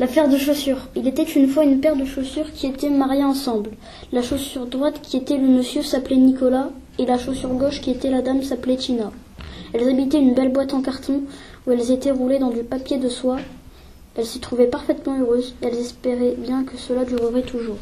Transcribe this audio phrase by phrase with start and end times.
[0.00, 0.88] La paire de chaussures.
[0.96, 3.72] Il était une fois une paire de chaussures qui étaient mariées ensemble.
[4.12, 8.08] La chaussure droite qui était le monsieur s'appelait Nicolas et la chaussure gauche qui était
[8.08, 9.12] la dame s'appelait Tina.
[9.74, 11.20] Elles habitaient une belle boîte en carton
[11.66, 13.40] où elles étaient roulées dans du papier de soie.
[14.16, 17.76] Elles s'y trouvaient parfaitement heureuses elles espéraient bien que cela durerait toujours.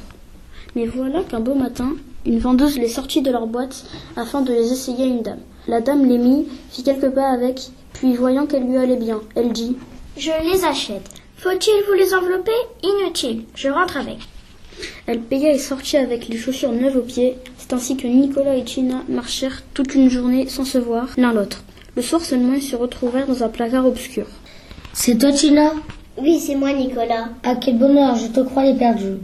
[0.75, 1.93] Mais voilà qu'un beau matin,
[2.27, 3.85] une vendeuse les sortit de leur boîte
[4.17, 5.39] afin de les essayer à une dame.
[5.69, 9.53] La dame les mit, fit quelques pas avec, puis voyant qu'elle lui allait bien, elle
[9.53, 9.77] dit
[10.17, 11.18] Je les achète.
[11.39, 12.51] Faut-il vous les envelopper?
[12.83, 13.45] Inutile.
[13.55, 14.19] Je rentre avec.
[15.07, 17.37] Elle paya et sortit avec les chaussures neuves aux pieds.
[17.59, 21.63] C'est ainsi que Nicolas et Tina marchèrent toute une journée sans se voir l'un l'autre.
[21.95, 24.27] Le soir seulement, ils se retrouvèrent dans un placard obscur.
[24.93, 25.75] C'est toi, Tina
[26.17, 27.29] Oui, c'est moi, Nicolas.
[27.45, 29.19] Ah, quel bonheur, je te croyais perdu.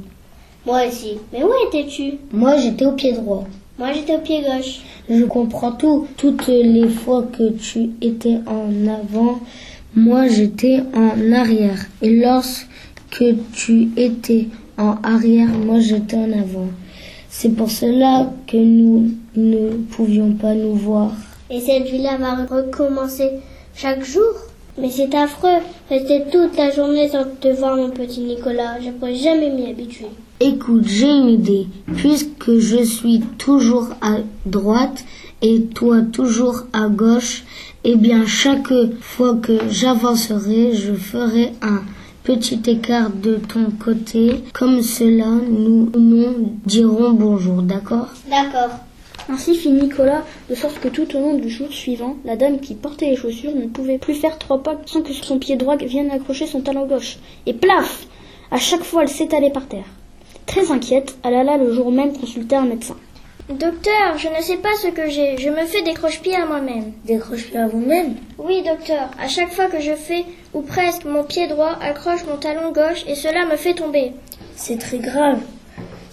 [0.67, 1.19] Moi aussi.
[1.33, 2.19] Mais où étais-tu?
[2.33, 3.45] Moi, j'étais au pied droit.
[3.77, 4.83] Moi, j'étais au pied gauche.
[5.11, 6.07] Je comprends tout.
[6.17, 9.41] Toutes les fois que tu étais en avant,
[9.97, 11.87] moi, j'étais en arrière.
[12.03, 12.67] Et lorsque
[13.53, 16.69] tu étais en arrière, moi, j'étais en avant.
[17.29, 21.13] C'est pour cela que nous ne pouvions pas nous voir.
[21.51, 23.31] Et cette vie-là va recommencer
[23.77, 24.33] chaque jour
[24.79, 25.61] Mais c'est affreux.
[25.89, 28.81] Rester toute la journée sans te voir, mon petit Nicolas.
[28.81, 30.07] Je ne pourrais jamais m'y habituer.
[30.41, 31.67] Écoute, j'ai une idée.
[31.97, 35.05] Puisque je suis toujours à droite
[35.45, 37.45] et toi toujours à gauche,
[37.85, 41.83] eh bien chaque fois que j'avancerai, je ferai un
[42.23, 44.41] petit écart de ton côté.
[44.55, 48.09] Comme cela, nous nous dirons bonjour, d'accord?
[48.31, 48.71] D'accord.
[49.29, 52.75] Ainsi fit Nicolas, de sorte que tout au long du jour suivant, la dame qui
[52.75, 56.11] portait les chaussures ne pouvait plus faire trois pas sans que son pied droit vienne
[56.11, 57.19] accrocher son talon gauche.
[57.45, 58.07] Et plaf
[58.51, 59.85] À chaque fois, elle s'étalait par terre.
[60.47, 62.97] Très inquiète, elle alla le jour même consulter un médecin.
[63.51, 65.37] Docteur, je ne sais pas ce que j'ai.
[65.37, 66.93] Je me fais des croche-pieds à moi-même.
[67.05, 69.11] Des croche-pieds à vous-même Oui, docteur.
[69.23, 70.25] À chaque fois que je fais,
[70.55, 74.13] ou presque, mon pied droit accroche mon talon gauche et cela me fait tomber.
[74.57, 75.41] C'est très grave.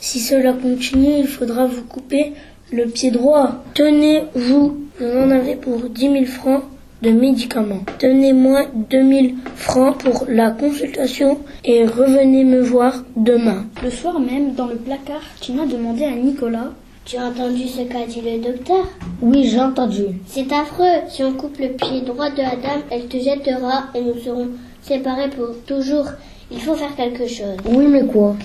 [0.02, 2.34] Si cela continue, il faudra vous couper
[2.70, 3.64] le pied droit.
[3.76, 6.64] Tenez-vous, vous en avez pour 10 000 francs
[7.02, 7.86] de médicaments.
[8.02, 13.68] Donnez-moi 2000 francs pour la consultation et revenez me voir demain.
[13.82, 16.72] Le soir même, dans le placard, Tina demandait à Nicolas
[17.06, 18.88] Tu as entendu ce qu'a dit le docteur
[19.22, 20.04] Oui, j'ai entendu.
[20.28, 21.02] C'est affreux.
[21.10, 24.50] Si on coupe le pied droit de la dame, elle te jettera et nous serons
[24.82, 26.08] séparés pour toujours.
[26.52, 27.58] Il faut faire quelque chose.
[27.66, 28.36] Oui, mais quoi?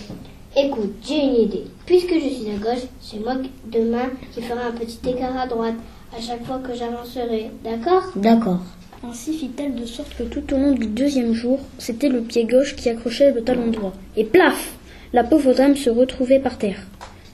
[0.56, 1.64] Écoute, j'ai une idée.
[1.84, 3.34] Puisque je suis à gauche, c'est moi
[3.70, 5.74] demain qui ferai un petit écart à droite
[6.16, 7.50] à chaque fois que j'avancerai.
[7.62, 8.04] D'accord?
[8.16, 8.60] D'accord.
[9.04, 12.74] Ainsi fit-elle de sorte que tout au long du deuxième jour, c'était le pied gauche
[12.74, 13.92] qui accrochait le talon droit.
[14.16, 14.76] Et plaf
[15.12, 16.80] La pauvre dame se retrouvait par terre.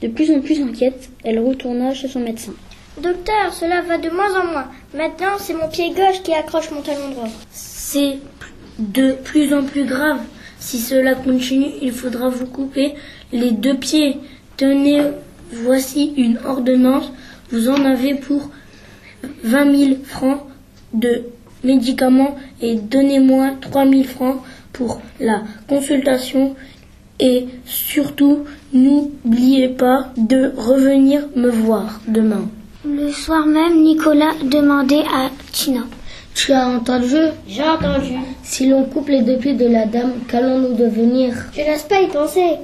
[0.02, 2.52] De plus en plus inquiète, elle retourna chez son médecin.
[3.00, 4.66] Docteur, cela va de moins en moins.
[4.94, 7.28] Maintenant, c'est mon pied gauche qui accroche mon talon droit.
[7.52, 8.18] C'est
[8.80, 10.18] de plus en plus grave.
[10.58, 12.94] Si cela continue, il faudra vous couper
[13.32, 14.18] les deux pieds.
[14.56, 15.02] Tenez,
[15.52, 17.12] voici une ordonnance.
[17.50, 18.50] Vous en avez pour
[19.44, 20.40] 20 000 francs
[20.92, 21.26] de
[21.62, 24.42] médicaments et donnez-moi 3 000 francs
[24.72, 26.56] pour la consultation.
[27.20, 32.48] Et surtout, n'oubliez pas de revenir me voir demain.
[32.84, 35.82] Le soir même, Nicolas demandait à Tina.
[36.34, 37.16] Tu as entendu?
[37.46, 38.14] J'ai entendu.
[38.42, 41.34] Si l'on coupe les deux pieds de la dame, qu'allons-nous devenir?
[41.54, 42.56] Je n'ose pas y penser.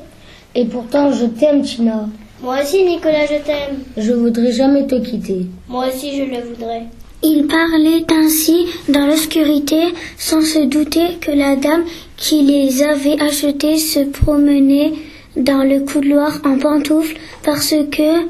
[0.54, 2.08] Et pourtant, je t'aime, Tina.
[2.42, 3.82] Moi aussi, Nicolas, je t'aime.
[3.96, 5.46] Je voudrais jamais te quitter.
[5.68, 6.84] Moi aussi, je le voudrais.
[7.22, 9.82] Il parlait ainsi dans l'obscurité,
[10.16, 11.84] sans se douter que la dame
[12.16, 14.92] qui les avait achetés se promenait
[15.36, 18.26] dans le couloir en pantoufles parce que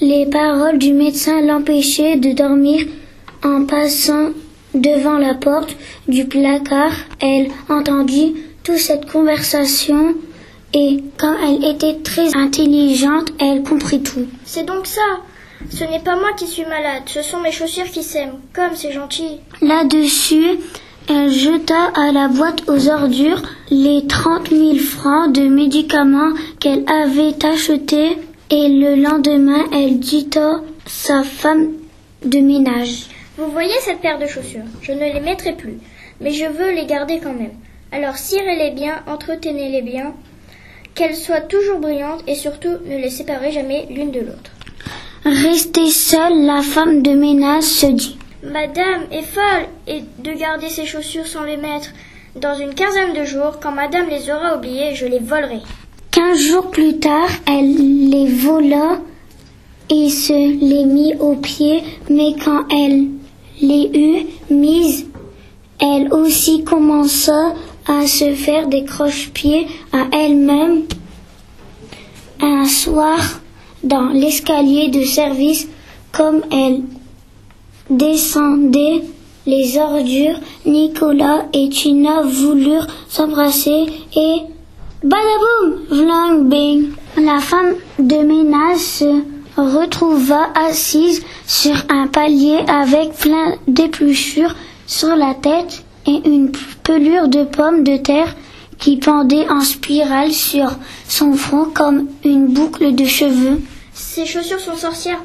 [0.00, 2.86] les paroles du médecin l'empêchaient de dormir
[3.44, 4.30] en passant
[4.74, 5.76] devant la porte
[6.08, 6.92] du placard.
[7.20, 10.14] Elle entendit toute cette conversation
[10.72, 14.26] et quand elle était très intelligente, elle comprit tout.
[14.44, 15.20] C'est donc ça.
[15.68, 18.40] Ce n'est pas moi qui suis malade, ce sont mes chaussures qui s'aiment.
[18.54, 19.40] Comme c'est gentil.
[19.60, 20.58] Là-dessus,
[21.08, 27.44] elle jeta à la boîte aux ordures les trente mille francs de médicaments qu'elle avait
[27.44, 28.18] achetés
[28.50, 31.72] et le lendemain, elle dit à sa femme
[32.24, 33.06] de ménage.
[33.36, 34.64] Vous voyez cette paire de chaussures?
[34.82, 35.78] Je ne les mettrai plus,
[36.20, 37.54] mais je veux les garder quand même.
[37.92, 40.14] Alors cirez-les bien, entretenez-les bien,
[40.94, 44.50] qu'elles soient toujours brillantes et surtout ne les séparez jamais l'une de l'autre.
[45.24, 50.86] Restée seule, la femme de ménage se dit Madame est folle et de garder ses
[50.86, 51.90] chaussures sans les mettre.
[52.36, 55.58] Dans une quinzaine de jours, quand madame les aura oubliées, je les volerai.
[56.10, 58.98] Quinze jours plus tard, elle les vola
[59.90, 63.08] et se les mit aux pieds, mais quand elle
[63.60, 65.06] les eut mises,
[65.80, 67.54] elle aussi commença
[67.86, 70.84] à se faire des croche-pieds à elle-même.
[72.40, 73.18] Un soir,
[73.82, 75.68] dans l'escalier de service,
[76.12, 76.82] comme elle
[77.88, 79.02] descendait
[79.46, 84.36] les ordures, Nicolas et Tina voulurent s'embrasser et
[85.02, 86.90] badaboum, vlang bing.
[87.16, 89.22] La femme de ménage se
[89.56, 94.54] retrouva assise sur un palier avec plein d'épluchures
[94.86, 98.34] sur la tête et une pelure de pommes de terre
[98.80, 100.70] qui pendait en spirale sur
[101.06, 103.60] son front comme une boucle de cheveux.
[103.92, 105.22] Ces chaussures sont sorcières.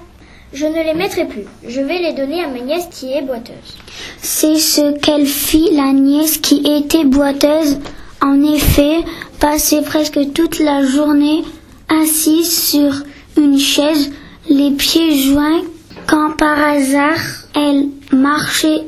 [0.53, 1.45] Je ne les mettrai plus.
[1.67, 3.77] Je vais les donner à ma nièce qui est boiteuse.
[4.21, 7.79] C'est ce qu'elle fit, la nièce qui était boiteuse.
[8.21, 8.97] En effet,
[9.39, 11.43] passait presque toute la journée
[11.89, 12.93] assise sur
[13.37, 14.11] une chaise,
[14.49, 15.61] les pieds joints,
[16.07, 17.19] quand par hasard
[17.55, 18.83] elle marchait.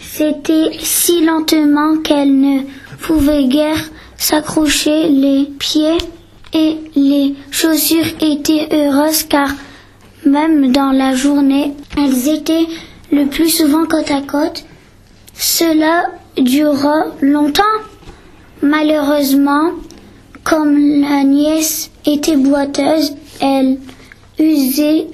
[0.00, 2.62] C'était si lentement qu'elle ne
[3.00, 5.98] pouvait guère s'accrocher les pieds
[6.52, 9.50] et les chaussures étaient heureuses car
[10.24, 12.66] même dans la journée, elles étaient
[13.12, 14.64] le plus souvent côte à côte.
[15.34, 16.06] Cela
[16.36, 17.62] dura longtemps.
[18.62, 19.70] Malheureusement,
[20.44, 23.78] comme la nièce était boiteuse, elle
[24.38, 25.06] usait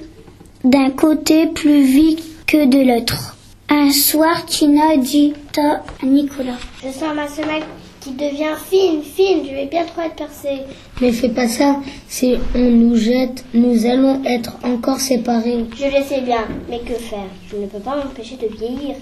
[0.63, 3.34] d'un côté plus vite que de l'autre.
[3.69, 7.63] Un soir, Tina dit à Nicolas Je sens ma semelle
[7.99, 9.39] qui devient fine, fine.
[9.43, 10.61] Je vais bientôt être percée.
[11.01, 11.77] Mais fais pas ça.
[12.07, 15.65] Si on nous jette, nous allons être encore séparés.
[15.75, 17.25] Je le sais bien, mais que faire?
[17.49, 18.95] Je ne peux pas m'empêcher de vieillir.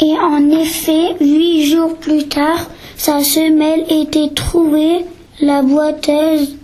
[0.00, 5.06] Et en effet, huit jours plus tard, sa semelle était trouvée.
[5.40, 6.56] La boiteuse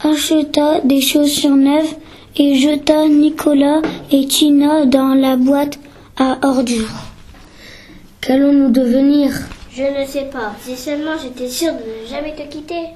[0.00, 1.94] acheta des chaussures neuves
[2.36, 3.80] et jeta Nicolas
[4.10, 5.78] et Tina dans la boîte
[6.16, 7.12] à ordures.
[8.20, 9.32] Qu'allons-nous devenir?
[9.74, 10.54] Je ne sais pas.
[10.62, 12.90] Si seulement j'étais sûre de ne jamais te quitter.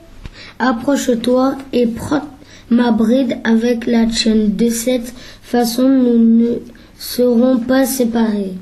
[0.59, 2.23] Approche-toi et prends
[2.71, 4.55] ma bride avec la tienne.
[4.57, 6.59] De cette façon, nous ne
[6.99, 8.55] serons pas séparés.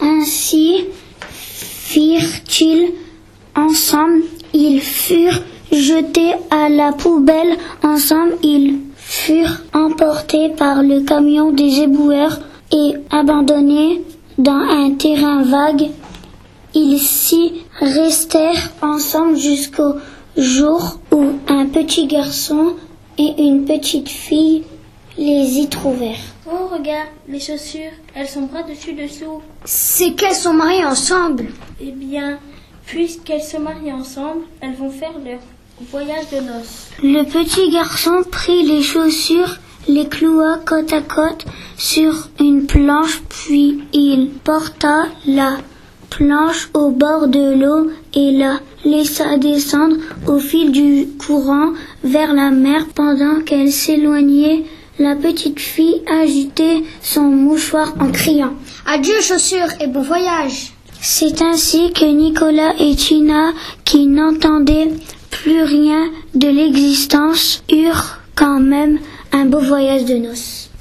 [0.00, 0.84] Ainsi
[1.30, 2.92] firent-ils
[3.56, 4.22] ensemble.
[4.52, 5.42] Ils furent
[5.72, 8.34] jetés à la poubelle ensemble.
[8.42, 12.40] Ils furent emportés par le camion des éboueurs
[12.72, 14.02] et abandonnés
[14.36, 15.90] dans un terrain vague.
[16.74, 19.94] Ils s'y restèrent ensemble jusqu'au
[20.36, 22.74] jour où un petit garçon
[23.16, 24.64] et une petite fille
[25.16, 26.16] les y trouvèrent.
[26.46, 29.42] Oh, regarde, les chaussures, elles sont bras dessus dessous.
[29.64, 31.46] C'est qu'elles sont mariées ensemble.
[31.80, 32.38] Eh bien,
[32.86, 35.40] puisqu'elles se marient ensemble, elles vont faire leur
[35.90, 36.90] voyage de noces.
[37.02, 41.44] Le petit garçon prit les chaussures, les cloua côte à côte
[41.78, 45.58] sur une planche, puis il porta la
[46.10, 49.96] planche au bord de l'eau et la laissa descendre
[50.26, 51.72] au fil du courant
[52.02, 54.64] vers la mer pendant qu'elle s'éloignait.
[54.98, 58.54] La petite fille agitait son mouchoir en criant
[58.84, 60.72] Adieu chaussures et bon voyage.
[61.00, 63.52] C'est ainsi que Nicolas et Tina,
[63.84, 64.90] qui n'entendaient
[65.30, 68.98] plus rien de l'existence, eurent quand même
[69.32, 70.67] un beau voyage de noces.